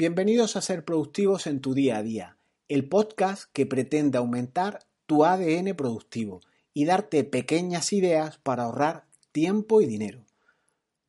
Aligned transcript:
Bienvenidos 0.00 0.54
a 0.54 0.60
Ser 0.60 0.84
Productivos 0.84 1.48
en 1.48 1.60
tu 1.60 1.74
día 1.74 1.96
a 1.96 2.04
día, 2.04 2.36
el 2.68 2.88
podcast 2.88 3.50
que 3.52 3.66
pretende 3.66 4.16
aumentar 4.16 4.86
tu 5.06 5.24
ADN 5.24 5.74
productivo 5.74 6.40
y 6.72 6.84
darte 6.84 7.24
pequeñas 7.24 7.92
ideas 7.92 8.38
para 8.38 8.62
ahorrar 8.62 9.08
tiempo 9.32 9.80
y 9.80 9.86
dinero. 9.86 10.24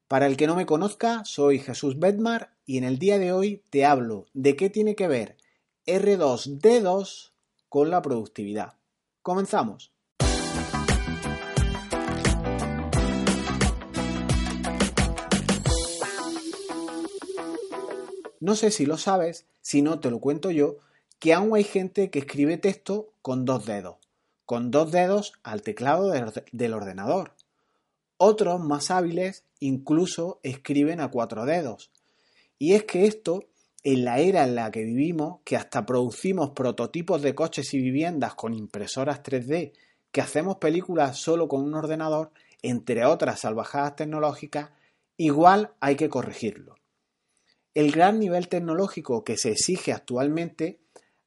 Para 0.07 0.25
el 0.25 0.38
que 0.38 0.47
no 0.47 0.55
me 0.55 0.65
conozca, 0.65 1.23
soy 1.23 1.60
Jesús 1.60 1.99
Bedmar 1.99 2.55
y 2.65 2.79
en 2.79 2.83
el 2.83 2.97
día 2.97 3.20
de 3.20 3.31
hoy 3.31 3.62
te 3.70 3.85
hablo 3.85 4.25
de 4.33 4.56
qué 4.56 4.71
tiene 4.71 4.96
que 4.96 5.08
ver 5.08 5.37
R2D2 5.85 7.33
con 7.69 7.92
la 7.92 8.01
productividad. 8.01 8.74
Comenzamos. 9.21 9.94
No 18.40 18.55
sé 18.55 18.71
si 18.71 18.85
lo 18.85 18.98
sabes, 18.98 19.45
si 19.61 19.81
no 19.81 19.99
te 19.99 20.09
lo 20.09 20.20
cuento 20.20 20.52
yo, 20.52 20.77
que 21.20 21.34
aún 21.34 21.55
hay 21.55 21.63
gente 21.63 22.09
que 22.09 22.20
escribe 22.20 22.57
texto 22.57 23.12
con 23.21 23.45
dos 23.45 23.65
dedos, 23.65 23.98
con 24.45 24.71
dos 24.71 24.91
dedos 24.91 25.34
al 25.43 25.62
teclado 25.62 26.12
del 26.52 26.73
ordenador. 26.73 27.34
Otros 28.17 28.59
más 28.62 28.91
hábiles 28.91 29.43
incluso 29.59 30.39
escriben 30.43 31.02
a 31.02 31.09
cuatro 31.09 31.45
dedos. 31.45 31.91
Y 32.57 32.73
es 32.73 32.84
que 32.85 33.05
esto, 33.05 33.45
en 33.84 34.05
la 34.05 34.20
era 34.20 34.43
en 34.43 34.55
la 34.55 34.71
que 34.71 34.84
vivimos, 34.84 35.40
que 35.43 35.57
hasta 35.57 35.85
producimos 35.85 36.51
prototipos 36.51 37.21
de 37.21 37.35
coches 37.35 37.73
y 37.73 37.79
viviendas 37.79 38.35
con 38.35 38.53
impresoras 38.53 39.23
3D, 39.23 39.73
que 40.12 40.21
hacemos 40.21 40.57
películas 40.57 41.17
solo 41.17 41.48
con 41.48 41.62
un 41.62 41.73
ordenador, 41.76 42.31
entre 42.62 43.05
otras 43.05 43.41
salvajadas 43.41 43.95
tecnológicas, 43.98 44.71
igual 45.17 45.73
hay 45.79 45.95
que 45.95 46.09
corregirlo. 46.09 46.76
El 47.79 47.93
gran 47.93 48.19
nivel 48.19 48.49
tecnológico 48.49 49.23
que 49.23 49.38
se 49.38 49.51
exige 49.51 49.93
actualmente 49.93 50.81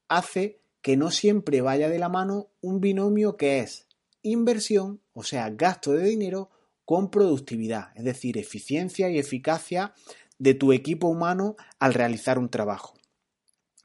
hace 0.07 0.61
que 0.83 0.99
no 0.99 1.11
siempre 1.11 1.63
vaya 1.63 1.89
de 1.89 1.99
la 1.99 2.11
mano 2.11 2.51
un 2.61 2.79
binomio 2.79 3.39
que 3.39 3.61
es 3.61 3.87
inversión, 4.21 5.01
o 5.15 5.23
sea, 5.23 5.49
gasto 5.49 5.93
de 5.93 6.05
dinero, 6.05 6.51
con 6.85 7.11
productividad, 7.11 7.97
es 7.97 8.05
decir, 8.05 8.37
eficiencia 8.37 9.09
y 9.09 9.19
eficacia 9.19 9.95
de 10.39 10.53
tu 10.53 10.75
equipo 10.75 11.09
humano 11.09 11.57
al 11.79 11.95
realizar 11.95 12.39
un 12.39 12.51
trabajo. 12.51 12.93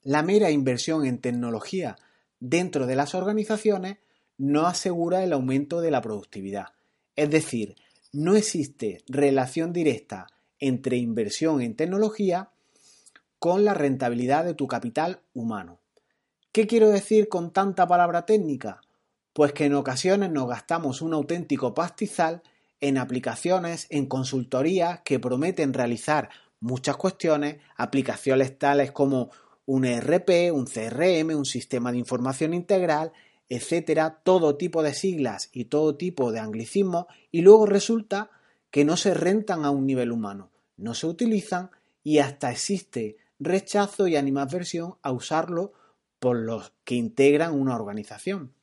La 0.04 0.22
mera 0.22 0.52
inversión 0.52 1.06
en 1.06 1.20
tecnología 1.20 1.96
dentro 2.42 2.86
de 2.86 2.98
las 2.98 3.16
organizaciones 3.16 4.00
no 4.38 4.68
asegura 4.68 5.24
el 5.24 5.32
aumento 5.32 5.80
de 5.80 5.92
la 5.92 6.02
productividad. 6.02 6.74
Es 7.16 7.30
decir, 7.30 7.78
no 8.12 8.36
existe 8.36 9.06
relación 9.08 9.72
directa 9.72 10.28
entre 10.60 10.98
inversión 10.98 11.62
en 11.62 11.74
tecnología 11.78 12.52
con 13.40 13.66
la 13.66 13.74
rentabilidad 13.74 14.46
de 14.46 14.54
tu 14.54 14.68
capital 14.68 15.22
humano. 15.34 15.80
¿Qué 16.52 16.68
quiero 16.68 16.90
decir 16.90 17.30
con 17.30 17.52
tanta 17.52 17.88
palabra 17.88 18.26
técnica? 18.26 18.82
Pues 19.34 19.54
que 19.54 19.66
en 19.66 19.76
ocasiones 19.76 20.32
nos 20.32 20.48
gastamos 20.48 21.02
un 21.02 21.14
auténtico 21.14 21.74
pastizal 21.74 22.42
en 22.80 22.98
aplicaciones, 22.98 23.88
en 23.90 24.08
consultorías 24.08 25.02
que 25.02 25.20
prometen 25.20 25.74
realizar 25.74 26.30
muchas 26.60 26.98
cuestiones, 26.98 27.58
aplicaciones 27.76 28.58
tales 28.58 28.92
como 28.92 29.30
un 29.66 29.86
ERP, 29.86 30.52
un 30.54 30.66
CRM, 30.66 31.36
un 31.36 31.46
sistema 31.46 31.92
de 31.92 31.98
información 31.98 32.54
integral, 32.54 33.12
etcétera, 33.50 34.22
todo 34.24 34.58
tipo 34.58 34.82
de 34.82 34.94
siglas 34.94 35.50
y 35.54 35.66
todo 35.66 35.96
tipo 35.96 36.32
de 36.32 36.40
anglicismos, 36.40 37.06
y 37.32 37.42
luego 37.42 37.66
resulta 37.66 38.32
que 38.72 38.86
no 38.86 38.98
se 38.98 39.14
rentan 39.14 39.66
a 39.66 39.72
un 39.72 39.86
nivel 39.86 40.12
humano 40.12 40.52
no 40.78 40.94
se 40.94 41.08
utilizan 41.08 41.72
y 42.04 42.20
hasta 42.20 42.52
existe 42.52 43.18
rechazo 43.40 44.08
y 44.08 44.16
animadversión 44.16 44.96
a 45.02 45.12
usarlo 45.12 45.74
por 46.20 46.38
los 46.38 46.74
que 46.84 46.96
integran 46.96 47.54
una 47.54 47.76
organización. 47.76 48.54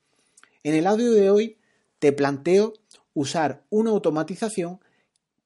En 0.62 0.74
el 0.74 0.86
audio 0.86 1.12
de 1.12 1.30
hoy 1.30 1.58
te 1.98 2.12
planteo 2.12 2.72
usar 3.12 3.64
una 3.70 3.90
automatización 3.90 4.80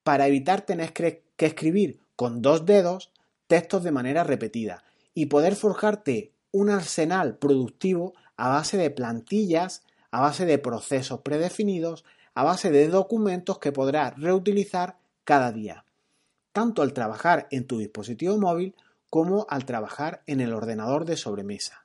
para 0.02 0.26
evitar 0.26 0.62
tener 0.62 0.92
que 0.92 1.22
escribir 1.38 2.00
con 2.16 2.40
dos 2.40 2.64
dedos 2.64 3.12
textos 3.46 3.84
de 3.84 3.92
manera 3.92 4.24
repetida 4.24 4.84
y 5.14 5.26
poder 5.26 5.56
forjarte 5.56 6.32
un 6.50 6.70
arsenal 6.70 7.36
productivo 7.36 8.14
a 8.36 8.48
base 8.48 8.76
de 8.76 8.90
plantillas, 8.90 9.82
a 10.10 10.20
base 10.20 10.46
de 10.46 10.58
procesos 10.58 11.20
predefinidos, 11.20 12.04
a 12.34 12.44
base 12.44 12.70
de 12.70 12.88
documentos 12.88 13.58
que 13.58 13.72
podrás 13.72 14.18
reutilizar 14.18 14.98
cada 15.24 15.52
día 15.52 15.84
tanto 16.58 16.82
al 16.82 16.92
trabajar 16.92 17.46
en 17.52 17.68
tu 17.68 17.78
dispositivo 17.78 18.36
móvil 18.36 18.74
como 19.10 19.46
al 19.48 19.64
trabajar 19.64 20.22
en 20.26 20.40
el 20.40 20.52
ordenador 20.52 21.04
de 21.04 21.16
sobremesa. 21.16 21.84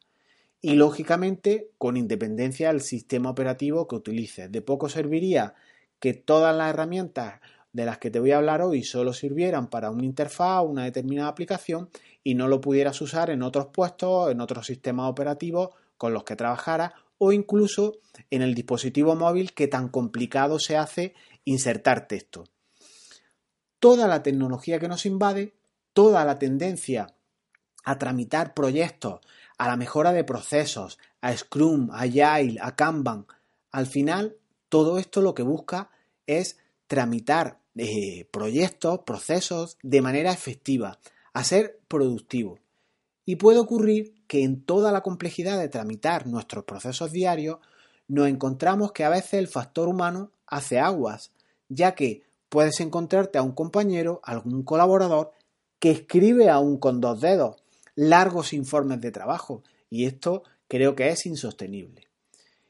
Y 0.61 0.75
lógicamente 0.75 1.71
con 1.77 1.97
independencia 1.97 2.69
del 2.69 2.81
sistema 2.81 3.29
operativo 3.29 3.87
que 3.87 3.95
utilices. 3.95 4.51
De 4.51 4.61
poco 4.61 4.89
serviría 4.89 5.55
que 5.99 6.13
todas 6.13 6.55
las 6.55 6.69
herramientas 6.69 7.41
de 7.73 7.85
las 7.85 7.97
que 7.97 8.11
te 8.11 8.19
voy 8.19 8.31
a 8.31 8.37
hablar 8.37 8.61
hoy 8.61 8.83
solo 8.83 9.13
sirvieran 9.13 9.67
para 9.67 9.89
una 9.89 10.05
interfaz 10.05 10.61
o 10.61 10.63
una 10.63 10.83
determinada 10.83 11.29
aplicación 11.29 11.89
y 12.23 12.35
no 12.35 12.47
lo 12.47 12.61
pudieras 12.61 13.01
usar 13.01 13.29
en 13.29 13.41
otros 13.41 13.67
puestos, 13.67 14.31
en 14.31 14.41
otros 14.41 14.67
sistemas 14.67 15.09
operativos 15.09 15.69
con 15.97 16.13
los 16.13 16.23
que 16.23 16.35
trabajaras 16.35 16.93
o 17.17 17.31
incluso 17.31 17.97
en 18.29 18.41
el 18.41 18.53
dispositivo 18.53 19.15
móvil 19.15 19.53
que 19.53 19.67
tan 19.67 19.89
complicado 19.89 20.59
se 20.59 20.77
hace 20.77 21.13
insertar 21.45 22.07
texto 22.07 22.45
toda 23.83 24.07
la 24.07 24.23
tecnología 24.23 24.79
que 24.79 24.87
nos 24.87 25.05
invade, 25.05 25.55
toda 25.93 26.25
la 26.25 26.39
tendencia 26.39 27.13
a 27.85 27.97
tramitar 27.97 28.53
proyectos, 28.53 29.21
a 29.57 29.67
la 29.67 29.77
mejora 29.77 30.13
de 30.13 30.23
procesos, 30.23 30.99
a 31.21 31.35
Scrum, 31.35 31.91
a 31.91 32.01
Agile, 32.01 32.59
a 32.61 32.75
Kanban, 32.75 33.25
al 33.71 33.87
final 33.87 34.37
todo 34.69 34.97
esto 34.97 35.21
lo 35.21 35.33
que 35.33 35.43
busca 35.43 35.89
es 36.25 36.57
tramitar 36.87 37.59
eh, 37.75 38.25
proyectos, 38.31 38.99
procesos 38.99 39.77
de 39.81 40.01
manera 40.01 40.31
efectiva, 40.31 40.99
a 41.33 41.43
ser 41.43 41.79
productivo. 41.87 42.59
Y 43.25 43.37
puede 43.37 43.59
ocurrir 43.59 44.13
que 44.27 44.43
en 44.43 44.63
toda 44.63 44.91
la 44.91 45.01
complejidad 45.01 45.59
de 45.59 45.69
tramitar 45.69 46.27
nuestros 46.27 46.65
procesos 46.65 47.11
diarios 47.11 47.59
nos 48.07 48.27
encontramos 48.27 48.91
que 48.91 49.03
a 49.03 49.09
veces 49.09 49.33
el 49.35 49.47
factor 49.47 49.87
humano 49.87 50.31
hace 50.45 50.79
aguas, 50.79 51.31
ya 51.69 51.95
que 51.95 52.23
puedes 52.49 52.79
encontrarte 52.79 53.39
a 53.39 53.43
un 53.43 53.53
compañero, 53.53 54.21
algún 54.23 54.63
colaborador, 54.63 55.31
que 55.83 55.91
escribe 55.91 56.49
aún 56.49 56.77
con 56.77 57.01
dos 57.01 57.19
dedos 57.19 57.57
largos 57.93 58.53
informes 58.53 59.01
de 59.01 59.11
trabajo 59.11 59.63
y 59.89 60.05
esto 60.05 60.43
creo 60.69 60.95
que 60.95 61.09
es 61.09 61.25
insostenible. 61.25 62.07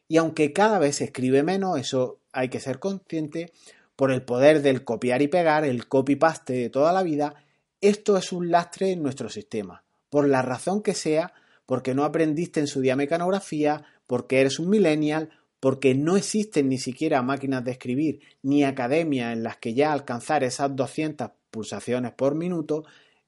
Y 0.07 0.17
aunque 0.17 0.51
cada 0.51 0.79
vez 0.79 0.95
se 0.95 1.03
escribe 1.03 1.43
menos, 1.43 1.79
eso 1.79 2.17
hay 2.31 2.49
que 2.49 2.59
ser 2.59 2.79
consciente, 2.79 3.53
por 3.95 4.11
el 4.11 4.23
poder 4.23 4.63
del 4.63 4.83
copiar 4.83 5.21
y 5.21 5.27
pegar, 5.27 5.63
el 5.63 5.87
copy-paste 5.87 6.53
de 6.53 6.71
toda 6.71 6.91
la 6.91 7.03
vida, 7.03 7.35
esto 7.81 8.17
es 8.17 8.31
un 8.31 8.49
lastre 8.49 8.89
en 8.89 9.03
nuestro 9.03 9.29
sistema, 9.29 9.83
por 10.09 10.27
la 10.27 10.41
razón 10.41 10.81
que 10.81 10.95
sea, 10.95 11.33
porque 11.67 11.93
no 11.93 12.05
aprendiste 12.05 12.61
en 12.61 12.67
su 12.67 12.81
día 12.81 12.95
mecanografía, 12.95 13.85
porque 14.07 14.41
eres 14.41 14.57
un 14.57 14.71
millennial 14.71 15.29
porque 15.59 15.93
no 15.93 16.17
existen 16.17 16.67
ni 16.67 16.79
siquiera 16.79 17.21
máquinas 17.21 17.63
de 17.63 17.73
escribir 17.73 18.21
ni 18.41 18.63
academias 18.63 19.33
en 19.33 19.43
las 19.43 19.57
que 19.57 19.75
ya 19.75 19.93
alcanzar 19.93 20.43
esas 20.43 20.75
200 20.75 21.29
pulsaciones 21.53 22.11
por 22.13 22.33
minuto, 22.33 22.83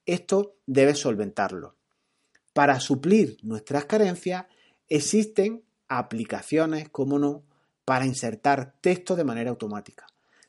esto 0.06 0.58
debe 0.66 0.96
solventarlo. 0.96 1.76
Para 2.54 2.80
suplir 2.80 3.38
nuestras 3.44 3.86
carencias 3.86 4.46
existen 4.90 5.64
aplicaciones, 5.88 6.90
como 6.90 7.20
no, 7.20 7.44
para 7.86 8.08
insertar 8.08 8.74
texto 8.82 9.16
de 9.16 9.24
manera 9.24 9.52
automática, 9.52 10.08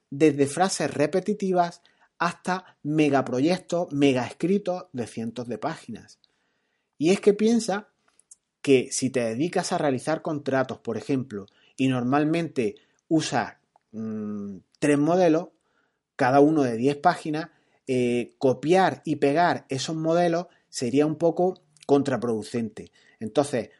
desde 0.08 0.46
frases 0.46 0.92
repetitivas 0.92 1.82
hasta 2.18 2.78
megaproyectos, 2.82 3.92
mega 3.92 4.26
escritos 4.26 4.86
de 4.92 5.06
cientos 5.06 5.46
de 5.46 5.58
páginas. 5.58 6.18
Y 6.96 7.10
es 7.10 7.20
que 7.20 7.34
piensa 7.34 7.88
que 8.62 8.88
si 8.90 9.10
te 9.10 9.20
dedicas 9.20 9.72
a 9.72 9.78
realizar 9.78 10.22
contratos, 10.22 10.78
por 10.78 10.96
ejemplo, 10.96 11.44
y 11.76 11.88
normalmente 11.88 12.76
usa 13.08 13.60
mm, 13.92 14.56
tres 14.78 14.98
modelos, 14.98 15.48
cada 16.16 16.40
uno 16.40 16.62
de 16.62 16.76
10 16.76 16.96
páginas, 16.96 17.50
eh, 17.86 18.34
copiar 18.38 19.02
y 19.04 19.16
pegar 19.16 19.66
esos 19.68 19.96
modelos 19.96 20.46
sería 20.68 21.06
un 21.06 21.16
poco 21.16 21.62
contraproducente. 21.86 22.90
Entonces, 23.20 23.70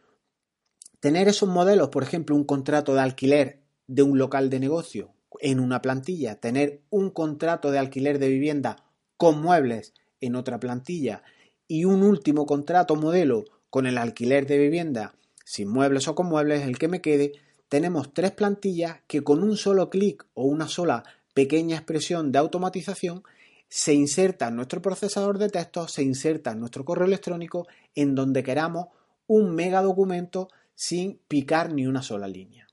tener 1.00 1.28
esos 1.28 1.48
modelos, 1.48 1.88
por 1.88 2.02
ejemplo, 2.02 2.36
un 2.36 2.44
contrato 2.44 2.94
de 2.94 3.00
alquiler 3.00 3.60
de 3.86 4.02
un 4.02 4.18
local 4.18 4.50
de 4.50 4.60
negocio 4.60 5.12
en 5.40 5.60
una 5.60 5.82
plantilla, 5.82 6.40
tener 6.40 6.82
un 6.90 7.10
contrato 7.10 7.70
de 7.70 7.78
alquiler 7.78 8.18
de 8.18 8.28
vivienda 8.28 8.84
con 9.16 9.40
muebles 9.40 9.92
en 10.20 10.36
otra 10.36 10.58
plantilla 10.58 11.22
y 11.68 11.84
un 11.84 12.02
último 12.02 12.46
contrato 12.46 12.96
modelo 12.96 13.44
con 13.70 13.86
el 13.86 13.98
alquiler 13.98 14.46
de 14.46 14.58
vivienda 14.58 15.14
sin 15.44 15.68
muebles 15.68 16.08
o 16.08 16.14
con 16.14 16.26
muebles, 16.26 16.62
el 16.62 16.76
que 16.76 16.88
me 16.88 17.00
quede, 17.00 17.32
tenemos 17.68 18.12
tres 18.12 18.32
plantillas 18.32 18.98
que 19.06 19.22
con 19.22 19.44
un 19.44 19.56
solo 19.56 19.90
clic 19.90 20.26
o 20.34 20.44
una 20.44 20.66
sola 20.66 21.04
pequeña 21.34 21.76
expresión 21.76 22.32
de 22.32 22.38
automatización 22.38 23.22
se 23.68 23.94
inserta 23.94 24.48
en 24.48 24.56
nuestro 24.56 24.80
procesador 24.80 25.38
de 25.38 25.48
texto, 25.48 25.88
se 25.88 26.02
inserta 26.02 26.52
en 26.52 26.60
nuestro 26.60 26.84
correo 26.84 27.06
electrónico, 27.06 27.66
en 27.94 28.14
donde 28.14 28.42
queramos 28.42 28.88
un 29.26 29.54
mega 29.54 29.82
documento 29.82 30.48
sin 30.74 31.18
picar 31.28 31.72
ni 31.72 31.86
una 31.86 32.02
sola 32.02 32.28
línea. 32.28 32.66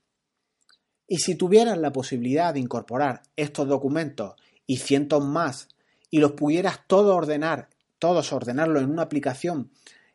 Y 1.06 1.18
si 1.18 1.34
tuvieras 1.34 1.78
la 1.78 1.92
posibilidad 1.92 2.54
de 2.54 2.60
incorporar 2.60 3.22
estos 3.36 3.68
documentos 3.68 4.34
y 4.66 4.78
cientos 4.78 5.24
más 5.24 5.68
y 6.10 6.18
los 6.18 6.32
pudieras 6.32 6.80
todos 6.86 7.14
ordenar, 7.14 7.68
todos 7.98 8.32
ordenarlos 8.32 8.82
en 8.82 8.90
una 8.90 9.02
aplicación 9.02 9.70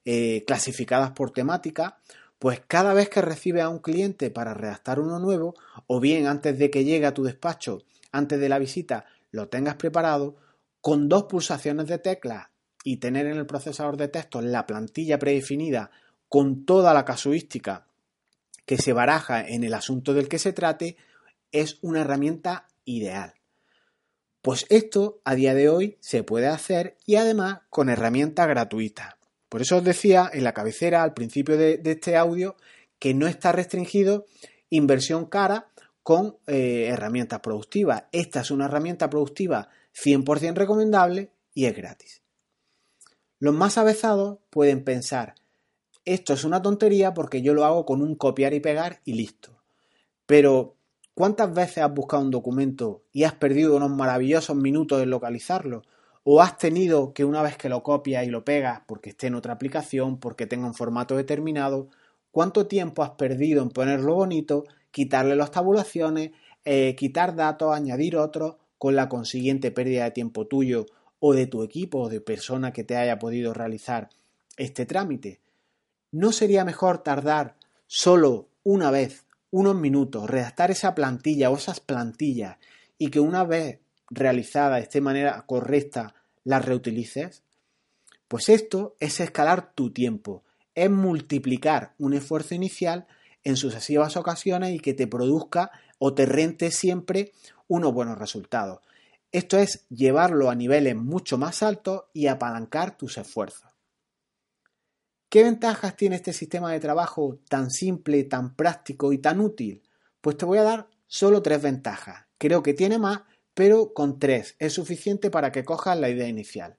eh, 0.05 0.43
clasificadas 0.47 1.11
por 1.11 1.31
temática, 1.31 1.99
pues 2.39 2.61
cada 2.65 2.93
vez 2.93 3.09
que 3.09 3.21
recibes 3.21 3.63
a 3.63 3.69
un 3.69 3.79
cliente 3.79 4.31
para 4.31 4.53
redactar 4.53 4.99
uno 4.99 5.19
nuevo, 5.19 5.55
o 5.87 5.99
bien 5.99 6.25
antes 6.25 6.57
de 6.57 6.71
que 6.71 6.85
llegue 6.85 7.05
a 7.05 7.13
tu 7.13 7.23
despacho, 7.23 7.83
antes 8.11 8.39
de 8.39 8.49
la 8.49 8.59
visita, 8.59 9.05
lo 9.31 9.49
tengas 9.49 9.75
preparado, 9.75 10.37
con 10.81 11.09
dos 11.09 11.23
pulsaciones 11.23 11.87
de 11.87 11.99
tecla 11.99 12.51
y 12.83 12.97
tener 12.97 13.25
en 13.25 13.37
el 13.37 13.45
procesador 13.45 13.97
de 13.97 14.07
texto 14.07 14.41
la 14.41 14.65
plantilla 14.65 15.19
predefinida 15.19 15.91
con 16.27 16.65
toda 16.65 16.93
la 16.93 17.05
casuística 17.05 17.87
que 18.65 18.77
se 18.77 18.93
baraja 18.93 19.45
en 19.47 19.63
el 19.63 19.73
asunto 19.73 20.13
del 20.13 20.29
que 20.29 20.37
se 20.37 20.53
trate, 20.53 20.95
es 21.51 21.79
una 21.81 22.01
herramienta 22.01 22.67
ideal. 22.85 23.33
Pues 24.41 24.65
esto 24.69 25.21
a 25.25 25.35
día 25.35 25.53
de 25.53 25.69
hoy 25.69 25.97
se 25.99 26.23
puede 26.23 26.47
hacer 26.47 26.95
y 27.05 27.15
además 27.15 27.61
con 27.69 27.89
herramientas 27.89 28.47
gratuitas. 28.47 29.15
Por 29.49 29.61
eso 29.61 29.77
os 29.77 29.83
decía 29.83 30.29
en 30.31 30.43
la 30.43 30.53
cabecera 30.53 31.01
al 31.01 31.15
principio 31.15 31.57
de, 31.57 31.81
este 31.83 32.15
audio 32.15 32.55
que 32.99 33.13
no 33.13 33.27
está 33.27 33.51
restringido 33.51 34.27
inversión 34.69 35.25
cara 35.25 35.67
con 36.03 36.37
eh, 36.45 36.89
herramientas 36.89 37.39
productivas. 37.39 38.03
Esta 38.11 38.41
es 38.41 38.51
una 38.51 38.65
herramienta 38.65 39.09
productiva 39.09 39.69
100% 39.95 40.55
recomendable 40.55 41.31
y 41.53 41.65
es 41.65 41.75
gratis. 41.75 42.21
Los 43.39 43.53
más 43.53 43.77
avezados 43.77 44.39
pueden 44.49 44.83
pensar, 44.83 45.35
esto 46.05 46.33
es 46.33 46.43
una 46.43 46.61
tontería 46.61 47.13
porque 47.13 47.41
yo 47.41 47.53
lo 47.53 47.65
hago 47.65 47.85
con 47.85 48.01
un 48.01 48.15
copiar 48.15 48.53
y 48.53 48.59
pegar 48.59 49.01
y 49.05 49.13
listo. 49.13 49.61
Pero, 50.25 50.75
¿cuántas 51.13 51.53
veces 51.53 51.83
has 51.83 51.93
buscado 51.93 52.23
un 52.23 52.31
documento 52.31 53.03
y 53.11 53.23
has 53.23 53.33
perdido 53.33 53.75
unos 53.75 53.91
maravillosos 53.91 54.55
minutos 54.55 55.01
en 55.01 55.09
localizarlo? 55.09 55.83
¿O 56.23 56.41
has 56.41 56.57
tenido 56.57 57.13
que 57.13 57.25
una 57.25 57.41
vez 57.41 57.57
que 57.57 57.69
lo 57.69 57.83
copias 57.83 58.25
y 58.25 58.29
lo 58.29 58.43
pegas 58.43 58.81
porque 58.87 59.11
esté 59.11 59.27
en 59.27 59.35
otra 59.35 59.53
aplicación, 59.53 60.19
porque 60.19 60.47
tenga 60.47 60.67
un 60.67 60.73
formato 60.73 61.15
determinado, 61.15 61.89
cuánto 62.31 62.67
tiempo 62.67 63.03
has 63.03 63.11
perdido 63.11 63.61
en 63.61 63.69
ponerlo 63.69 64.15
bonito, 64.15 64.65
quitarle 64.91 65.35
las 65.35 65.51
tabulaciones, 65.51 66.31
eh, 66.65 66.95
quitar 66.95 67.35
datos, 67.35 67.73
añadir 67.73 68.17
otros, 68.17 68.55
con 68.79 68.95
la 68.95 69.09
consiguiente 69.09 69.69
pérdida 69.69 70.05
de 70.05 70.11
tiempo 70.11 70.47
tuyo 70.47 70.87
o 71.19 71.33
de 71.33 71.45
tu 71.45 71.61
equipo 71.61 71.99
o 71.99 72.09
de 72.09 72.21
persona 72.21 72.73
que 72.73 72.83
te 72.83 72.95
haya 72.95 73.19
podido 73.19 73.53
realizar 73.53 74.09
este 74.57 74.87
trámite. 74.87 75.41
¿No 76.11 76.31
sería 76.31 76.65
mejor 76.65 77.03
tardar 77.03 77.55
solo 77.85 78.47
una 78.63 78.89
vez, 78.89 79.25
unos 79.51 79.75
minutos, 79.75 80.29
redactar 80.29 80.71
esa 80.71 80.95
plantilla 80.95 81.51
o 81.51 81.57
esas 81.57 81.81
plantillas 81.81 82.57
y 82.97 83.09
que 83.09 83.19
una 83.19 83.43
vez 83.43 83.79
realizada 84.09 84.77
de 84.77 84.83
esta 84.83 85.01
manera 85.01 85.43
correcta 85.45 86.15
las 86.43 86.65
reutilices? 86.65 87.43
Pues 88.29 88.47
esto 88.47 88.95
es 88.99 89.19
escalar 89.19 89.73
tu 89.73 89.91
tiempo, 89.91 90.43
es 90.73 90.89
multiplicar 90.89 91.95
un 91.97 92.13
esfuerzo 92.13 92.55
inicial 92.55 93.07
en 93.43 93.57
sucesivas 93.57 94.15
ocasiones 94.17 94.73
y 94.73 94.79
que 94.79 94.93
te 94.93 95.07
produzca 95.07 95.71
o 95.97 96.13
te 96.13 96.25
rente 96.25 96.71
siempre 96.71 97.33
unos 97.69 97.93
buenos 97.93 98.17
resultados. 98.17 98.81
Esto 99.31 99.57
es 99.57 99.87
llevarlo 99.89 100.49
a 100.49 100.55
niveles 100.55 100.95
mucho 100.95 101.37
más 101.37 101.63
altos 101.63 102.05
y 102.13 102.27
apalancar 102.27 102.97
tus 102.97 103.17
esfuerzos. 103.17 103.71
¿Qué 105.29 105.43
ventajas 105.43 105.95
tiene 105.95 106.15
este 106.15 106.33
sistema 106.33 106.71
de 106.71 106.79
trabajo 106.79 107.39
tan 107.47 107.69
simple, 107.69 108.23
tan 108.23 108.55
práctico 108.55 109.13
y 109.13 109.19
tan 109.19 109.39
útil? 109.39 109.83
Pues 110.19 110.35
te 110.35 110.45
voy 110.45 110.57
a 110.57 110.63
dar 110.63 110.89
solo 111.05 111.43
tres 111.43 111.61
ventajas. 111.61 112.25
Creo 112.39 112.63
que 112.63 112.73
tiene 112.73 112.97
más, 112.97 113.21
pero 113.53 113.93
con 113.93 114.17
tres 114.17 114.55
es 114.57 114.73
suficiente 114.73 115.29
para 115.29 115.51
que 115.51 115.63
cojas 115.63 115.99
la 115.99 116.09
idea 116.09 116.27
inicial. 116.27 116.77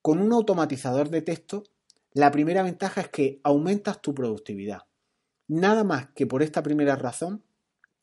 Con 0.00 0.20
un 0.20 0.32
automatizador 0.32 1.10
de 1.10 1.22
texto, 1.22 1.64
la 2.12 2.30
primera 2.30 2.62
ventaja 2.62 3.00
es 3.00 3.08
que 3.08 3.40
aumentas 3.42 4.00
tu 4.00 4.14
productividad. 4.14 4.82
Nada 5.48 5.82
más 5.82 6.10
que 6.14 6.26
por 6.26 6.44
esta 6.44 6.62
primera 6.62 6.94
razón 6.94 7.42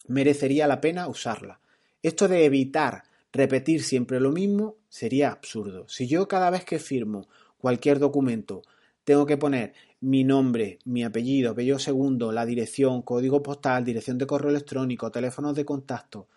merecería 0.07 0.67
la 0.67 0.81
pena 0.81 1.07
usarla. 1.07 1.61
Esto 2.05 2.27
de 2.27 2.45
evitar 2.45 3.05
repetir 3.33 3.81
siempre 3.81 4.19
lo 4.19 4.31
mismo 4.31 4.75
sería 4.89 5.31
absurdo. 5.31 5.87
Si 5.87 6.05
yo 6.05 6.27
cada 6.27 6.51
vez 6.51 6.63
que 6.63 6.77
firmo 6.77 7.27
cualquier 7.57 7.97
documento 7.97 8.61
tengo 9.03 9.25
que 9.25 9.37
poner 9.37 9.73
mi 10.01 10.23
nombre, 10.23 10.77
mi 10.85 11.03
apellido, 11.03 11.53
apellido 11.53 11.79
segundo, 11.79 12.31
la 12.31 12.45
dirección, 12.45 13.01
código 13.01 13.41
postal, 13.41 13.83
dirección 13.83 14.19
de 14.19 14.27
correo 14.27 14.51
electrónico, 14.51 15.09
teléfonos 15.09 15.55
de 15.55 15.65
contacto, 15.65 16.27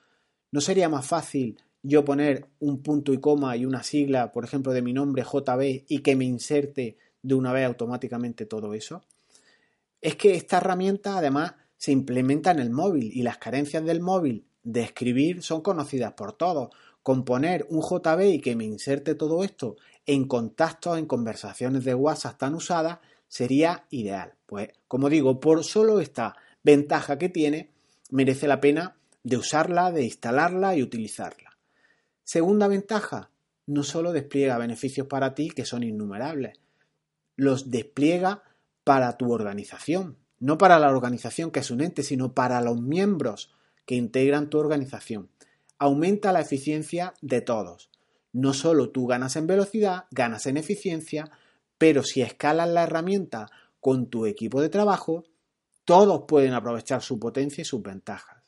¿no 0.52 0.62
sería 0.62 0.88
más 0.88 1.06
fácil 1.06 1.60
yo 1.82 2.02
poner 2.02 2.46
un 2.60 2.82
punto 2.82 3.12
y 3.12 3.20
coma 3.20 3.54
y 3.54 3.66
una 3.66 3.82
sigla, 3.82 4.32
por 4.32 4.44
ejemplo, 4.44 4.72
de 4.72 4.80
mi 4.80 4.94
nombre 4.94 5.22
JB 5.22 5.84
y 5.86 5.98
que 5.98 6.16
me 6.16 6.24
inserte 6.24 6.96
de 7.20 7.34
una 7.34 7.52
vez 7.52 7.66
automáticamente 7.66 8.46
todo 8.46 8.72
eso? 8.72 9.02
Es 10.00 10.16
que 10.16 10.34
esta 10.34 10.56
herramienta 10.56 11.18
además 11.18 11.56
se 11.76 11.92
implementa 11.92 12.52
en 12.52 12.58
el 12.58 12.70
móvil 12.70 13.10
y 13.12 13.20
las 13.20 13.36
carencias 13.36 13.84
del 13.84 14.00
móvil 14.00 14.47
de 14.68 14.82
escribir 14.82 15.42
son 15.42 15.62
conocidas 15.62 16.12
por 16.12 16.34
todos. 16.34 16.68
Componer 17.02 17.66
un 17.70 17.80
JB 17.80 18.34
y 18.34 18.40
que 18.40 18.54
me 18.54 18.64
inserte 18.64 19.14
todo 19.14 19.42
esto 19.42 19.76
en 20.04 20.28
contactos, 20.28 20.98
en 20.98 21.06
conversaciones 21.06 21.84
de 21.84 21.94
WhatsApp 21.94 22.38
tan 22.38 22.54
usadas, 22.54 22.98
sería 23.28 23.86
ideal. 23.88 24.34
Pues, 24.44 24.68
como 24.86 25.08
digo, 25.08 25.40
por 25.40 25.64
solo 25.64 26.00
esta 26.00 26.36
ventaja 26.62 27.16
que 27.16 27.30
tiene, 27.30 27.70
merece 28.10 28.46
la 28.46 28.60
pena 28.60 28.96
de 29.22 29.38
usarla, 29.38 29.90
de 29.90 30.04
instalarla 30.04 30.76
y 30.76 30.82
utilizarla. 30.82 31.56
Segunda 32.22 32.68
ventaja, 32.68 33.30
no 33.66 33.82
solo 33.82 34.12
despliega 34.12 34.58
beneficios 34.58 35.06
para 35.06 35.34
ti, 35.34 35.48
que 35.48 35.64
son 35.64 35.82
innumerables, 35.82 36.58
los 37.36 37.70
despliega 37.70 38.42
para 38.84 39.16
tu 39.16 39.32
organización, 39.32 40.18
no 40.40 40.58
para 40.58 40.78
la 40.78 40.90
organización 40.90 41.50
que 41.50 41.60
es 41.60 41.70
un 41.70 41.80
ente, 41.80 42.02
sino 42.02 42.34
para 42.34 42.60
los 42.60 42.80
miembros 42.80 43.50
que 43.88 43.94
integran 43.94 44.50
tu 44.50 44.58
organización. 44.58 45.30
Aumenta 45.78 46.30
la 46.30 46.42
eficiencia 46.42 47.14
de 47.22 47.40
todos. 47.40 47.88
No 48.34 48.52
solo 48.52 48.90
tú 48.90 49.06
ganas 49.06 49.34
en 49.36 49.46
velocidad, 49.46 50.04
ganas 50.10 50.44
en 50.44 50.58
eficiencia, 50.58 51.30
pero 51.78 52.02
si 52.02 52.20
escalas 52.20 52.68
la 52.68 52.82
herramienta 52.82 53.50
con 53.80 54.10
tu 54.10 54.26
equipo 54.26 54.60
de 54.60 54.68
trabajo, 54.68 55.24
todos 55.86 56.24
pueden 56.28 56.52
aprovechar 56.52 57.00
su 57.00 57.18
potencia 57.18 57.62
y 57.62 57.64
sus 57.64 57.80
ventajas. 57.80 58.44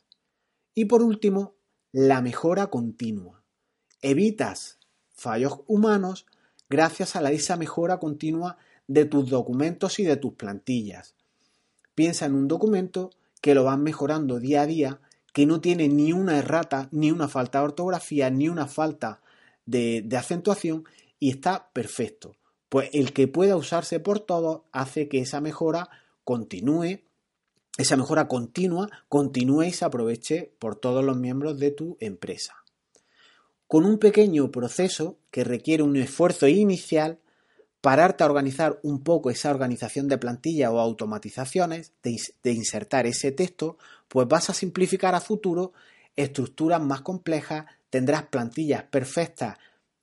Y 0.75 0.85
por 0.85 1.01
último, 1.01 1.55
la 1.91 2.21
mejora 2.21 2.67
continua. 2.67 3.43
Evitas 3.99 4.77
fallos 5.11 5.61
humanos 5.65 6.27
gracias 6.69 7.15
a 7.15 7.21
la, 7.21 7.31
esa 7.31 7.57
mejora 7.57 7.97
continua 7.97 8.59
de 8.85 9.05
tus 9.05 9.27
documentos 9.27 9.97
y 9.97 10.03
de 10.03 10.17
tus 10.17 10.33
plantillas. 10.33 11.15
Piensa 11.95 12.27
en 12.27 12.35
un 12.35 12.47
documento 12.47 13.09
que 13.41 13.55
lo 13.55 13.63
vas 13.63 13.79
mejorando 13.79 14.39
día 14.39 14.61
a 14.61 14.67
día 14.67 15.01
que 15.33 15.45
no 15.45 15.61
tiene 15.61 15.87
ni 15.87 16.13
una 16.13 16.37
errata, 16.37 16.89
ni 16.91 17.11
una 17.11 17.27
falta 17.27 17.59
de 17.59 17.65
ortografía, 17.65 18.29
ni 18.29 18.49
una 18.49 18.67
falta 18.67 19.21
de, 19.65 20.07
acentuación 20.17 20.85
y 21.19 21.29
está 21.29 21.69
perfecto. 21.73 22.35
Pues 22.69 22.89
el 22.93 23.13
que 23.13 23.27
pueda 23.27 23.55
usarse 23.55 23.99
por 23.99 24.19
todos 24.19 24.61
hace 24.71 25.07
que 25.07 25.19
esa 25.19 25.41
mejora 25.41 25.89
continúe, 26.23 27.01
esa 27.77 27.97
mejora 27.97 28.27
continua 28.27 28.89
continúe 29.09 29.63
y 29.63 29.71
se 29.71 29.85
aproveche 29.85 30.53
por 30.59 30.75
todos 30.75 31.03
los 31.03 31.17
miembros 31.17 31.57
de 31.59 31.71
tu 31.71 31.97
empresa. 31.99 32.55
Con 33.67 33.85
un 33.85 33.99
pequeño 33.99 34.51
proceso 34.51 35.17
que 35.31 35.43
requiere 35.43 35.83
un 35.83 35.95
esfuerzo 35.95 36.47
inicial, 36.47 37.19
pararte 37.81 38.23
a 38.23 38.27
organizar 38.27 38.79
un 38.83 39.03
poco 39.03 39.31
esa 39.31 39.49
organización 39.49 40.07
de 40.07 40.19
plantilla 40.19 40.71
o 40.71 40.79
automatizaciones, 40.79 41.93
de, 42.03 42.51
insertar 42.51 43.07
ese 43.07 43.31
texto, 43.31 43.77
pues 44.07 44.27
vas 44.27 44.49
a 44.49 44.53
simplificar 44.53 45.15
a 45.15 45.19
futuro 45.19 45.73
estructuras 46.15 46.81
más 46.81 47.01
complejas, 47.01 47.65
tendrás 47.89 48.23
plantillas 48.23 48.83
perfectas, 48.83 49.57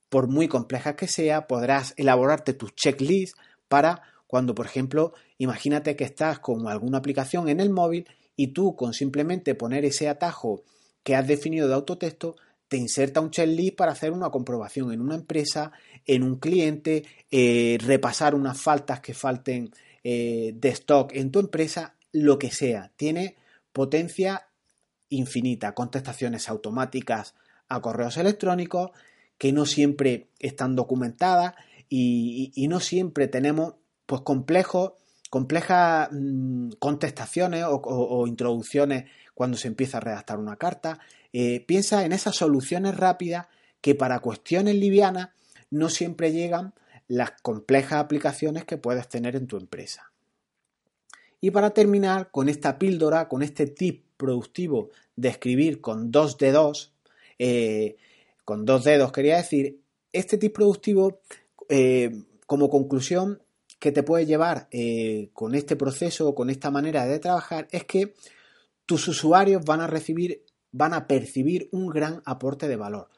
por 0.08 0.26
muy 0.26 0.48
complejas 0.48 0.94
que 0.94 1.06
sea, 1.06 1.46
podrás 1.46 1.94
elaborarte 1.96 2.54
tus 2.54 2.74
checklists 2.74 3.38
para 3.68 4.02
cuando, 4.26 4.54
por 4.54 4.66
ejemplo, 4.66 5.12
imagínate 5.36 5.94
que 5.96 6.04
estás 6.04 6.38
con 6.40 6.66
alguna 6.66 6.98
aplicación 6.98 7.48
en 7.48 7.60
el 7.60 7.70
móvil 7.70 8.08
y 8.34 8.48
tú 8.48 8.74
con 8.74 8.92
simplemente 8.92 9.54
poner 9.54 9.84
ese 9.84 10.08
atajo 10.08 10.64
que 11.02 11.14
has 11.14 11.26
definido 11.26 11.68
de 11.68 11.74
autotexto, 11.74 12.36
te 12.68 12.76
inserta 12.76 13.20
un 13.20 13.30
checklist 13.30 13.76
para 13.76 13.92
hacer 13.92 14.12
una 14.12 14.30
comprobación 14.30 14.92
en 14.92 15.00
una 15.00 15.14
empresa, 15.14 15.72
en 16.08 16.24
un 16.24 16.36
cliente, 16.36 17.04
eh, 17.30 17.78
repasar 17.80 18.34
unas 18.34 18.60
faltas 18.60 19.00
que 19.00 19.14
falten 19.14 19.70
eh, 20.02 20.52
de 20.56 20.68
stock 20.70 21.12
en 21.14 21.30
tu 21.30 21.38
empresa, 21.38 21.94
lo 22.12 22.38
que 22.38 22.50
sea. 22.50 22.90
Tiene 22.96 23.36
potencia 23.72 24.48
infinita, 25.10 25.74
contestaciones 25.74 26.48
automáticas 26.48 27.34
a 27.68 27.80
correos 27.80 28.16
electrónicos 28.16 28.90
que 29.36 29.52
no 29.52 29.66
siempre 29.66 30.30
están 30.38 30.74
documentadas 30.74 31.54
y, 31.90 32.66
no 32.68 32.80
siempre 32.80 33.28
tenemos 33.28 33.74
pues 34.06 34.22
complejos, 34.22 34.92
complejas 35.30 36.08
mm, 36.10 36.70
contestaciones 36.78 37.64
o, 37.66 38.26
introducciones 38.26 39.10
cuando 39.34 39.58
se 39.58 39.68
empieza 39.68 39.98
a 39.98 40.00
redactar 40.00 40.38
una 40.38 40.56
carta. 40.56 41.00
Eh, 41.34 41.60
piensa 41.66 42.04
en 42.06 42.12
esas 42.12 42.34
soluciones 42.34 42.96
rápidas 42.96 43.46
que 43.82 43.94
para 43.94 44.20
cuestiones 44.20 44.74
livianas 44.74 45.28
no 45.70 45.88
siempre 45.88 46.32
llegan 46.32 46.74
las 47.06 47.32
complejas 47.42 48.00
aplicaciones 48.00 48.64
que 48.64 48.76
puedes 48.76 49.08
tener 49.08 49.36
en 49.36 49.46
tu 49.46 49.56
empresa. 49.56 50.12
Y 51.40 51.50
para 51.50 51.70
terminar 51.70 52.30
con 52.30 52.48
esta 52.48 52.78
píldora, 52.78 53.28
con 53.28 53.42
este 53.42 53.66
tip 53.66 54.04
productivo 54.16 54.90
de 55.16 55.28
escribir 55.28 55.80
con 55.80 56.10
dos 56.10 56.36
dedos, 56.36 56.92
eh, 57.38 57.96
con 58.44 58.64
dos 58.64 58.84
dedos 58.84 59.12
quería 59.12 59.36
decir, 59.36 59.80
este 60.12 60.38
tip 60.38 60.54
productivo 60.54 61.20
eh, 61.68 62.24
como 62.46 62.70
conclusión 62.70 63.42
que 63.78 63.92
te 63.92 64.02
puede 64.02 64.26
llevar 64.26 64.68
eh, 64.70 65.30
con 65.32 65.54
este 65.54 65.76
proceso 65.76 66.28
o 66.28 66.34
con 66.34 66.50
esta 66.50 66.70
manera 66.70 67.06
de 67.06 67.18
trabajar 67.20 67.68
es 67.70 67.84
que 67.84 68.14
tus 68.86 69.06
usuarios 69.06 69.64
van 69.64 69.80
a 69.80 69.86
recibir, 69.86 70.44
van 70.72 70.94
a 70.94 71.06
percibir 71.06 71.68
un 71.72 71.88
gran 71.88 72.22
aporte 72.24 72.66
de 72.66 72.76
valor. 72.76 73.08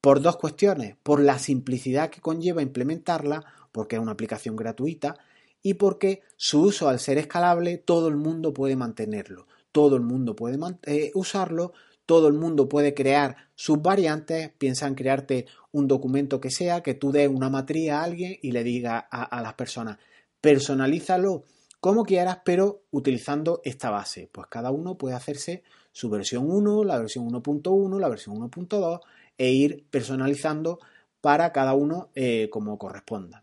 Por 0.00 0.22
dos 0.22 0.36
cuestiones, 0.36 0.96
por 1.02 1.20
la 1.20 1.38
simplicidad 1.38 2.10
que 2.10 2.20
conlleva 2.20 2.62
implementarla, 2.62 3.44
porque 3.72 3.96
es 3.96 4.02
una 4.02 4.12
aplicación 4.12 4.56
gratuita, 4.56 5.16
y 5.62 5.74
porque 5.74 6.22
su 6.36 6.62
uso 6.62 6.88
al 6.88 6.98
ser 6.98 7.18
escalable 7.18 7.76
todo 7.78 8.08
el 8.08 8.16
mundo 8.16 8.54
puede 8.54 8.76
mantenerlo, 8.76 9.46
todo 9.72 9.96
el 9.96 10.02
mundo 10.02 10.34
puede 10.34 10.58
eh, 10.84 11.10
usarlo, 11.14 11.72
todo 12.06 12.26
el 12.28 12.34
mundo 12.34 12.68
puede 12.68 12.94
crear 12.94 13.36
sus 13.54 13.80
variantes, 13.80 14.50
piensa 14.58 14.86
en 14.88 14.94
crearte 14.94 15.46
un 15.70 15.86
documento 15.86 16.40
que 16.40 16.50
sea, 16.50 16.82
que 16.82 16.94
tú 16.94 17.12
des 17.12 17.28
una 17.28 17.50
matriz 17.50 17.90
a 17.90 18.02
alguien 18.02 18.36
y 18.42 18.50
le 18.50 18.64
diga 18.64 18.98
a, 18.98 19.40
las 19.42 19.54
personas, 19.54 19.98
personalízalo 20.40 21.44
como 21.78 22.04
quieras, 22.04 22.40
pero 22.44 22.82
utilizando 22.90 23.60
esta 23.64 23.90
base. 23.90 24.28
Pues 24.32 24.48
cada 24.48 24.70
uno 24.70 24.98
puede 24.98 25.14
hacerse 25.14 25.62
su 25.92 26.10
versión 26.10 26.50
1, 26.50 26.82
la 26.82 26.98
versión 26.98 27.30
1.1, 27.30 28.00
la 28.00 28.08
versión 28.08 28.36
1.2 28.36 29.00
e 29.40 29.52
ir 29.52 29.86
personalizando 29.90 30.80
para 31.22 31.50
cada 31.50 31.72
uno 31.72 32.10
eh, 32.14 32.50
como 32.52 32.76
corresponda. 32.76 33.42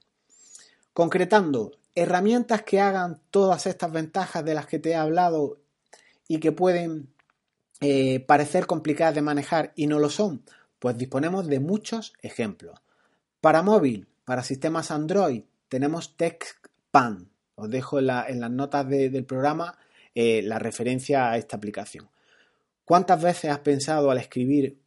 Concretando, 0.93 1.71
herramientas 1.95 2.61
que 2.61 2.79
hagan 2.79 3.19
todas 3.31 3.65
estas 3.65 3.91
ventajas 3.91 4.45
de 4.45 4.53
las 4.53 4.67
que 4.67 4.77
te 4.77 4.91
he 4.91 4.95
hablado 4.95 5.57
y 6.27 6.39
que 6.39 6.51
pueden 6.51 7.09
eh, 7.81 8.19
parecer 8.19 8.67
complicadas 8.67 9.15
de 9.15 9.23
manejar 9.23 9.73
y 9.75 9.87
no 9.87 9.97
lo 9.97 10.11
son, 10.11 10.43
pues 10.77 10.95
disponemos 10.99 11.47
de 11.47 11.59
muchos 11.59 12.13
ejemplos. 12.21 12.79
Para 13.41 13.63
móvil, 13.63 14.07
para 14.23 14.43
sistemas 14.43 14.91
Android, 14.91 15.45
tenemos 15.67 16.15
TextPan. 16.15 17.27
Os 17.55 17.71
dejo 17.71 17.97
en, 17.97 18.05
las 18.05 18.51
notas 18.51 18.87
del 18.87 19.25
programa 19.25 19.75
eh, 20.13 20.43
la 20.43 20.59
referencia 20.59 21.31
a 21.31 21.37
esta 21.37 21.57
aplicación. 21.57 22.07
¿Cuántas 22.85 23.19
veces 23.19 23.49
has 23.49 23.59
pensado 23.59 24.11
al 24.11 24.19
escribir 24.19 24.77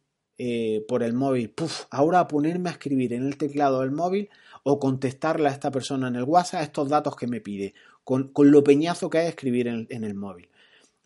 eh, 0.43 0.83
por 0.87 1.03
el 1.03 1.13
móvil, 1.13 1.51
puf, 1.51 1.83
ahora 1.91 2.27
ponerme 2.27 2.69
a 2.69 2.71
escribir 2.71 3.13
en 3.13 3.27
el 3.27 3.37
teclado 3.37 3.81
del 3.81 3.91
móvil 3.91 4.27
o 4.63 4.79
contestarle 4.79 5.47
a 5.47 5.51
esta 5.51 5.69
persona 5.69 6.07
en 6.07 6.15
el 6.15 6.23
WhatsApp 6.23 6.63
estos 6.63 6.89
datos 6.89 7.15
que 7.15 7.27
me 7.27 7.41
pide, 7.41 7.75
con, 8.03 8.31
lo 8.35 8.63
peñazo 8.63 9.07
que 9.07 9.19
hay 9.19 9.27
escribir 9.27 9.67
en, 9.67 10.03
el 10.03 10.15
móvil. 10.15 10.49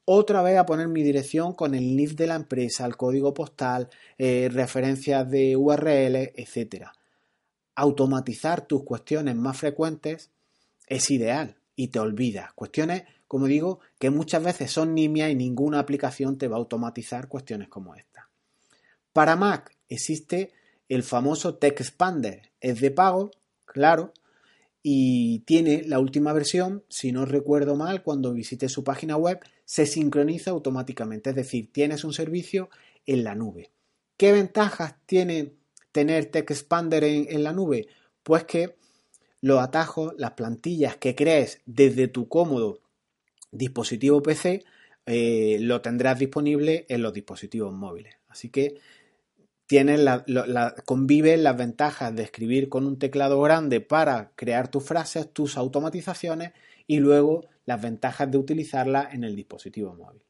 Otra 0.06 0.42
vez 0.42 0.58
a 0.58 0.66
poner 0.66 0.88
mi 0.88 1.04
dirección 1.04 1.54
con 1.54 1.76
el 1.76 1.98
NIF 1.98 2.16
de 2.16 2.28
la 2.28 2.36
empresa, 2.36 2.86
el 2.86 2.96
código 2.96 3.34
postal, 3.34 3.90
eh, 4.18 4.48
referencias 4.50 5.30
de 5.30 5.58
URL, 5.58 6.32
etc. 6.36 6.86
Automatizar 7.76 8.66
tus 8.66 8.86
cuestiones 8.86 9.36
más 9.36 9.58
frecuentes 9.58 10.32
es 10.88 11.12
ideal 11.12 11.58
y 11.76 11.90
te 11.90 12.00
olvidas. 12.00 12.54
Cuestiones, 12.54 13.04
como 13.28 13.48
digo, 13.48 13.82
que 14.00 14.12
muchas 14.12 14.42
veces 14.42 14.72
son 14.72 14.96
nimias 14.96 15.30
y 15.30 15.36
ninguna 15.36 15.80
aplicación 15.80 16.38
te 16.38 16.48
va 16.48 16.56
a 16.56 16.60
automatizar 16.60 17.28
cuestiones 17.28 17.68
como 17.68 17.96
esta. 17.96 18.25
Para 19.16 19.38
Mac 19.38 19.72
existe 19.88 20.52
el 20.90 21.02
famoso 21.02 21.56
TextPander. 21.56 22.52
Es 22.60 22.82
de 22.82 22.92
pago, 22.92 23.32
claro, 23.64 24.12
y 24.84 25.40
tiene 25.46 25.84
la 25.86 26.00
última 26.00 26.34
versión, 26.34 26.84
si 26.90 27.14
no 27.14 27.24
recuerdo 27.24 27.78
mal, 27.78 28.04
cuando 28.04 28.34
visite 28.34 28.68
su 28.68 28.84
página 28.84 29.16
web, 29.16 29.40
se 29.64 29.86
sincroniza 29.86 30.52
automáticamente, 30.52 31.30
es 31.30 31.36
decir, 31.38 31.72
tienes 31.72 32.04
un 32.04 32.12
servicio 32.12 32.70
en 33.06 33.24
la 33.24 33.36
nube. 33.36 33.72
¿Qué 34.18 34.34
ventajas 34.34 34.96
tiene 35.06 35.54
tener 35.94 36.26
TextPander 36.26 37.06
en, 37.06 37.28
en 37.30 37.44
la 37.46 37.54
nube? 37.54 37.88
Pues 38.22 38.44
que 38.44 38.76
los 39.40 39.62
atajos, 39.62 40.14
las 40.18 40.32
plantillas 40.32 40.98
que 40.98 41.16
crees 41.16 41.62
desde 41.66 42.10
tu 42.10 42.28
cómodo 42.28 42.82
dispositivo 43.50 44.22
PC, 44.22 44.66
eh, 45.06 45.58
lo 45.62 45.80
tendrás 45.80 46.20
disponible 46.20 46.86
en 46.90 47.02
los 47.02 47.14
dispositivos 47.14 47.74
móviles. 47.74 48.16
Así 48.28 48.50
que 48.50 48.76
tienes 49.68 50.00
la, 50.00 50.76
convive 50.86 51.38
las 51.38 51.58
ventajas 51.58 52.16
de 52.16 52.24
escribir 52.24 52.70
con 52.70 52.86
un 52.86 53.00
teclado 53.00 53.42
grande 53.42 53.82
para 53.82 54.32
crear 54.36 54.68
tus 54.68 54.84
frases, 54.84 55.32
tus 55.32 55.58
automatizaciones 55.58 56.54
y 56.88 57.00
luego 57.00 57.46
las 57.66 57.82
ventajas 57.82 58.30
de 58.30 58.38
utilizarla 58.38 59.10
en 59.12 59.24
el 59.24 59.36
dispositivo 59.36 59.96
móvil. 59.96 60.22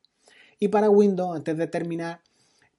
Y 0.59 0.69
para 0.69 0.89
Windows, 0.89 1.35
antes 1.35 1.57
de 1.57 1.67
terminar, 1.67 2.21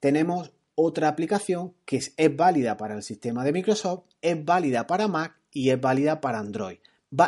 tenemos 0.00 0.52
otra 0.74 1.08
aplicación 1.08 1.74
que 1.84 1.96
es, 1.96 2.36
válida 2.36 2.76
para 2.76 2.94
el 2.94 3.02
sistema 3.02 3.44
de 3.44 3.52
Microsoft, 3.52 4.04
es 4.22 4.42
válida 4.44 4.86
para 4.86 5.08
Mac 5.08 5.38
y 5.52 5.70
es 5.70 5.80
válida 5.80 6.20
para 6.20 6.38
Android. 6.38 6.78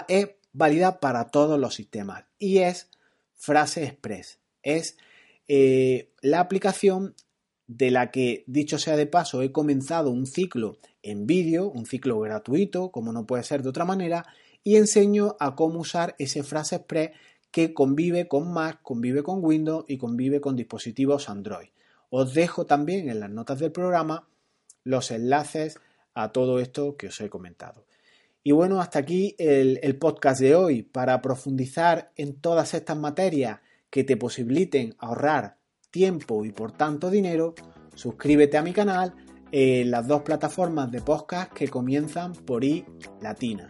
es 0.08 0.30
válida 0.52 1.00
para 1.00 1.28
todos 1.28 1.58
los 1.58 1.74
sistemas 1.74 2.24
y 2.38 2.58
es 2.58 2.90
Frase 3.34 3.84
Express. 3.84 4.38
Es 4.62 4.96
eh, 5.48 6.12
la 6.20 6.40
aplicación 6.40 7.14
de 7.68 7.90
la 7.90 8.10
que, 8.10 8.44
dicho 8.46 8.78
sea 8.78 8.96
de 8.96 9.06
paso, 9.06 9.42
he 9.42 9.52
comenzado 9.52 10.10
un 10.10 10.26
ciclo 10.26 10.78
en 11.02 11.26
vídeo, 11.26 11.70
un 11.70 11.86
ciclo 11.86 12.18
gratuito, 12.18 12.90
como 12.90 13.12
no 13.12 13.26
puede 13.26 13.44
ser 13.44 13.62
de 13.62 13.68
otra 13.68 13.84
manera, 13.84 14.26
y 14.64 14.76
enseño 14.76 15.36
a 15.38 15.54
cómo 15.54 15.80
usar 15.80 16.16
ese 16.18 16.42
frase 16.42 16.76
express 16.76 17.10
que 17.50 17.74
convive 17.74 18.26
con 18.26 18.52
Mac, 18.52 18.80
convive 18.82 19.22
con 19.22 19.44
Windows 19.44 19.84
y 19.86 19.98
convive 19.98 20.40
con 20.40 20.56
dispositivos 20.56 21.28
Android. 21.28 21.68
Os 22.10 22.34
dejo 22.34 22.66
también 22.66 23.10
en 23.10 23.20
las 23.20 23.30
notas 23.30 23.58
del 23.58 23.70
programa 23.70 24.26
los 24.82 25.10
enlaces 25.10 25.78
a 26.14 26.32
todo 26.32 26.60
esto 26.60 26.96
que 26.96 27.08
os 27.08 27.20
he 27.20 27.28
comentado. 27.28 27.84
Y 28.42 28.52
bueno, 28.52 28.80
hasta 28.80 28.98
aquí 28.98 29.34
el, 29.38 29.78
el 29.82 29.96
podcast 29.98 30.40
de 30.40 30.54
hoy. 30.54 30.82
Para 30.82 31.20
profundizar 31.20 32.12
en 32.16 32.40
todas 32.40 32.72
estas 32.72 32.96
materias 32.96 33.60
que 33.90 34.04
te 34.04 34.16
posibiliten 34.16 34.94
ahorrar 34.98 35.57
tiempo 35.90 36.44
y 36.44 36.52
por 36.52 36.72
tanto 36.72 37.10
dinero, 37.10 37.54
suscríbete 37.94 38.56
a 38.56 38.62
mi 38.62 38.72
canal 38.72 39.14
en 39.50 39.90
las 39.90 40.06
dos 40.06 40.22
plataformas 40.22 40.90
de 40.90 41.00
podcast 41.00 41.52
que 41.52 41.68
comienzan 41.68 42.32
por 42.32 42.64
I 42.64 42.84
latina. 43.20 43.68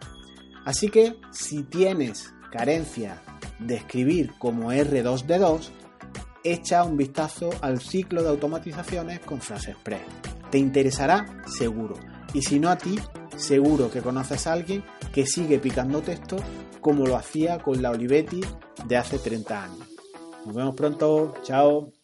Así 0.65 0.89
que 0.89 1.15
si 1.31 1.63
tienes 1.63 2.33
carencia 2.51 3.21
de 3.59 3.75
escribir 3.75 4.31
como 4.37 4.71
R2D2, 4.71 5.69
echa 6.43 6.83
un 6.83 6.97
vistazo 6.97 7.49
al 7.61 7.79
ciclo 7.79 8.23
de 8.23 8.29
automatizaciones 8.29 9.19
con 9.21 9.41
Frase 9.41 9.71
Express. 9.71 10.01
Te 10.51 10.57
interesará 10.57 11.43
seguro. 11.57 11.95
Y 12.33 12.41
si 12.41 12.59
no 12.59 12.69
a 12.69 12.77
ti, 12.77 12.99
seguro 13.35 13.89
que 13.89 14.01
conoces 14.01 14.47
a 14.47 14.53
alguien 14.53 14.83
que 15.13 15.25
sigue 15.25 15.59
picando 15.59 16.01
texto 16.01 16.37
como 16.81 17.05
lo 17.05 17.15
hacía 17.15 17.59
con 17.59 17.81
la 17.81 17.91
Olivetti 17.91 18.41
de 18.85 18.97
hace 18.97 19.19
30 19.19 19.63
años. 19.63 19.87
Nos 20.45 20.55
vemos 20.55 20.75
pronto. 20.75 21.33
Chao. 21.43 21.98